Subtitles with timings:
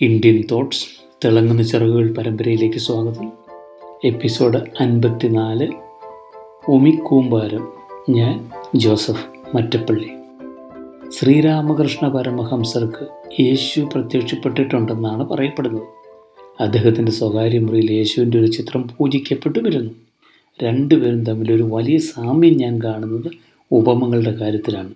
[0.00, 0.86] Indian thoughts
[1.24, 3.32] തിളങ്ങുന്ന ചിറകുകൾ പരമ്പരയിലേക്ക് സ്വാഗതം.
[4.04, 5.68] എപ്പിസോഡ് അൻപത്തിനാല്
[6.68, 7.68] ഉമിക്കൂമ്പാരം
[8.10, 10.08] ഞാൻ ജോസഫ് മറ്റപ്പള്ളി.
[11.10, 13.06] ശ്രീരാമകൃഷ്ണ പരമഹംസർക്ക്
[13.42, 15.82] യേശു പ്രത്യക്ഷപ്പെട്ടിട്ടുണ്ടെന്നാണ് പറയപ്പെടുന്നത്.
[16.62, 19.90] അദ്ദേഹത്തിന്റെ സ്വകാര്യ മുറിയിൽ യേശുവിന്റെ ഒരു ചിത്രം പൂജിക്കപ്പെട്ടു വരുന്നു
[20.64, 23.30] രണ്ടുപേരും തമ്മിലൊരു വലിയ സാമ്യം ഞാൻ കാണുന്നത്
[23.72, 24.94] ഉപമങ്ങളുടെ കാര്യത്തിലാണ്.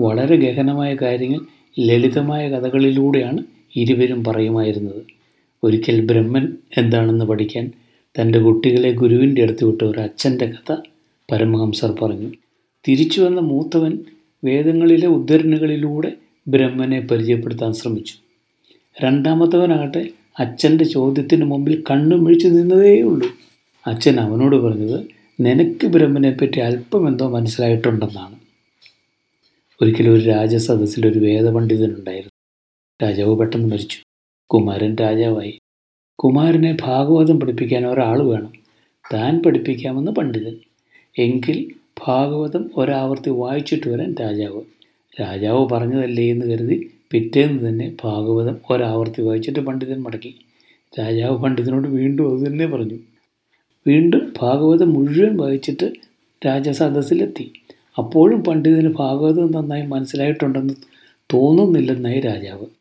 [0.00, 1.40] വളരെ ഗഹനമായ കാര്യങ്ങൾ
[1.80, 5.02] ലളിതമായ കഥകളിലൂടെയാണ് ഇരുവരും പറയുമായിരുന്നത്
[5.64, 7.72] ഒരിക്കൽ ബ്രഹ്മൻ എന്താണെന്ന് പഠിക്കാൻ
[8.20, 10.76] തന്റെ കുട്ടികളെ ഗുരുവിന്റെ അടുത്ത് വിട്ട ഒരു അച്ഛന്റെ കഥ
[11.32, 12.32] പരമഹംസർ പറഞ്ഞു.
[12.88, 13.98] തിരിച്ചു വന്ന മൂത്തവൻ
[14.44, 16.12] വേദങ്ങളിലെ ഉദ്ധരണികളിലൂടെ
[16.48, 18.14] ബ്രഹ്മനെ പരിചയപ്പെടുത്താൻ ശ്രമിച്ചു.
[19.04, 20.08] രണ്ടാമത്തവനാകട്ടെ
[20.40, 23.28] അച്ഛന്റെ ചോദ്യത്തിന് മുമ്പിൽ കണ്ണും മിഴിച്ചു നിന്നതേയുള്ളൂ.
[23.86, 25.06] അച്ഛൻ അവനോട് പറഞ്ഞത്
[25.40, 28.36] നിനക്ക് ബ്രഹ്മനെപ്പറ്റി അല്പം എന്തോ മനസ്സിലായിട്ടുണ്ടെന്നാണ്.
[29.82, 32.37] ഒരിക്കലും ഒരു രാജസദസ്സിൽ ഒരു വേദപണ്ഡിതനുണ്ടായിരുന്നു.
[33.02, 33.98] രാജാവ് പെട്ടെന്ന് മരിച്ചു.
[34.46, 35.58] കുമാരൻ രാജാവായി.
[36.14, 38.52] കുമാരനെ ഭാഗവതം പഠിപ്പിക്കാൻ ഒരാൾ വേണം.
[39.14, 40.56] താൻ പഠിപ്പിക്കാമെന്ന് പണ്ഡിതൻ.
[41.18, 41.74] എങ്കിൽ
[42.06, 44.62] ഭാഗവതം ഒരാവർത്തി വായിച്ചിട്ട് വരാൻ രാജാവ്.
[45.20, 50.34] രാജാവ് പറഞ്ഞതല്ലേ എന്ന് കരുതി പിറ്റേന്ന് തന്നെ ഭാഗവതം ഒരാവർത്തി വായിച്ചിട്ട് പണ്ഡിതൻ മടക്കി
[51.00, 52.98] രാജാവ് പണ്ഡിതനോട് വീണ്ടും അത് തന്നെ പറഞ്ഞു.
[53.86, 55.92] വീണ്ടും ഭാഗവതം മുഴുവൻ വായിച്ചിട്ട്
[56.46, 57.52] രാജസദസ്സിലെത്തി.
[57.98, 60.74] അപ്പോഴും പണ്ഡിതന് ഭാഗവതം നന്നായി മനസ്സിലായിട്ടുണ്ടെന്ന്
[61.34, 62.77] തോന്നുന്നില്ലെന്നായി രാജാവ്.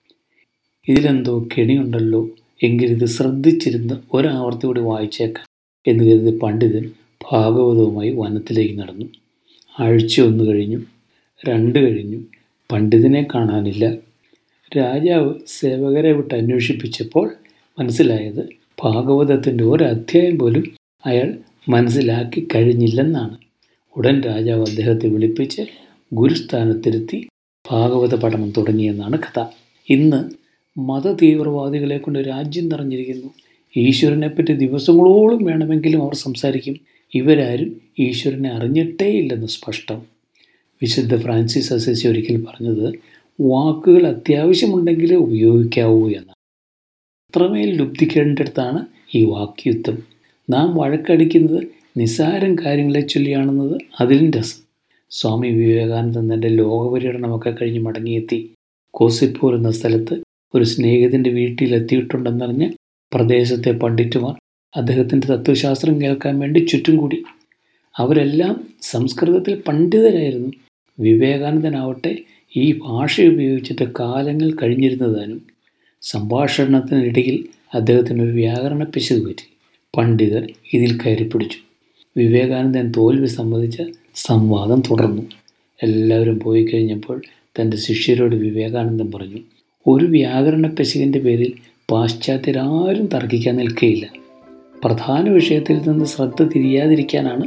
[0.88, 2.30] ഇതിലെന്തോ കെണിയുണ്ടല്ലോ
[2.64, 5.46] എങ്കിലിത് ശ്രദ്ധിച്ചിരുന്ന് ഒരാവർത്തി കൂടി വായിച്ചേക്കാം
[5.88, 6.92] എന്ന് കരുതി പണ്ഡിതൻ
[7.32, 9.06] ഭാഗവതവുമായി വനത്തിലേക്ക് നടന്നു.
[9.80, 10.80] ആഴ്ച ഒന്ന് കഴിഞ്ഞു.
[11.50, 12.20] രണ്ട് കഴിഞ്ഞു.
[12.72, 13.96] പണ്ഡിതനെ കാണാനില്ല.
[14.78, 17.34] രാജാവ് സേവകരെ വിട്ട് അന്വേഷിപ്പിച്ചപ്പോൾ
[17.80, 18.50] മനസ്സിലായത്
[18.84, 20.64] ഭാഗവതത്തിന്റെ ഒരധ്യായം പോലും
[21.06, 21.38] അയാൾ
[21.70, 23.38] മനസ്സിലാക്കി കഴിഞ്ഞില്ലെന്നാണ്.
[23.98, 25.62] ഉടൻ രാജാവ് അദ്ദേഹത്തെ വിളിപ്പിച്ച്
[26.14, 27.28] ഗുരുസ്ഥാനത്തിരുത്തി
[27.72, 29.46] ഭാഗവത പഠനം തുടങ്ങിയെന്നാണ് കഥ.
[29.90, 30.47] ഇന്ന്
[30.78, 33.34] മതതീവ്രവാദികളെ കൊണ്ട് രാജ്യം നിറഞ്ഞിരിക്കുന്നു.
[33.78, 36.76] ഈശ്വരനെപ്പറ്റി ദിവസങ്ങളോളം വേണമെങ്കിലും അവർ സംസാരിക്കും.
[37.16, 40.02] ഇവരാരും ഈശ്വരനെ അറിഞ്ഞിട്ടേ ഇല്ലെന്ന് സ്പഷ്ടം.
[40.82, 42.94] വിശുദ്ധ ഫ്രാൻസിസ് അസസി ഒരിക്കൽ പറഞ്ഞത്
[43.42, 46.36] വാക്കുകൾ അത്യാവശ്യമുണ്ടെങ്കിലേ ഉപയോഗിക്കാവൂ എന്നാണ്.
[47.30, 48.86] അത്രമേൽ ലുബ്ധിക്കേണ്ടടുത്താണ്
[49.16, 49.98] ഈ വാക്യുദ്ധം
[50.50, 54.64] നാം വഴക്കടിക്കുന്നത് നിസ്സാരം കാര്യങ്ങളെ ചൊല്ലിയാണെന്നത് അതിലും രസം.
[55.10, 58.52] സ്വാമി വിവേകാനന്ദൻ തന്റെ ലോകപര്യടനമൊക്കെ കഴിഞ്ഞ് മടങ്ങിയെത്തി.
[58.92, 62.70] കോസിപ്പൂർ എന്ന സ്ഥലത്ത് ഒരു സ്നേഹിതന്റെ വീട്ടിലെത്തിയിട്ടുണ്ടെന്നറിഞ്ഞ്
[63.14, 64.36] പ്രദേശത്തെ പണ്ഡിറ്റുമാർ
[64.78, 67.24] അദ്ദേഹത്തിന്റെ തത്വശാസ്ത്രം കേൾക്കാൻ വേണ്ടി ചുറ്റും കൂടി.
[67.98, 70.52] അവരെല്ലാം സംസ്കൃതത്തിൽ പണ്ഡിതരായിരുന്നു.
[71.00, 72.18] വിവേകാനന്ദനാവട്ടെ
[72.58, 75.42] ഈ ഭാഷ ഉപയോഗിച്ചിട്ട് കാലങ്ങൾ കഴിഞ്ഞിരുന്നതാനും
[76.02, 79.48] സംഭാഷണത്തിനിടയിൽ അദ്ദേഹത്തിന് ഒരു വ്യാകരണ പിശക് പറ്റി.
[79.98, 81.58] പണ്ഡിതർ ഇതിൽ കയറി പിടിച്ചു.
[82.18, 83.82] വിവേകാനന്ദൻ തോൽവി സംബന്ധിച്ച
[84.16, 85.22] സംവാദം തുടർന്നു.
[85.84, 87.22] എല്ലാവരും പോയി കഴിഞ്ഞപ്പോൾ
[87.60, 89.42] തന്റെ ശിഷ്യരോട് വിവേകാനന്ദൻ പറഞ്ഞു
[89.88, 91.54] ഒരു വ്യാകരണ പിശകിന്റെ പേരിൽ
[91.92, 94.06] പാശ്ചാത്യരാരും തർക്കിക്കാൻ നിൽക്കുകയില്ല
[94.84, 97.46] പ്രധാന വിഷയത്തിൽ നിന്ന് ശ്രദ്ധ തിരിയാതിരിക്കാനാണ്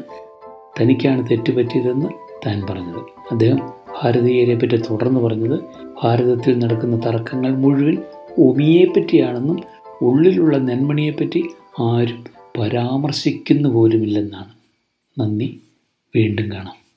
[0.80, 2.06] തനിക്കാണ് തെറ്റുപറ്റിയതെന്ന്
[2.46, 3.00] താൻ പറഞ്ഞത്.
[3.30, 3.58] അദ്ദേഹം
[4.02, 5.60] ഭാരതീയരെ പറ്റി തുടർന്ന് പറഞ്ഞത്
[6.02, 7.96] ഭാരതത്തിൽ നടക്കുന്ന തർക്കങ്ങൾ മുഴുവൻ
[8.38, 9.60] ഉമിയെപ്പറ്റിയാണെന്നും
[10.02, 11.42] ഉള്ളിലുള്ള നെന്മണിയെപ്പറ്റി
[11.80, 12.24] ആരും
[12.58, 14.52] പരാമർശിക്കുന്നു പോലുമില്ലെന്നാണ്
[15.20, 15.60] നന്ദി
[16.16, 16.79] വീണ്ടും കാണാം.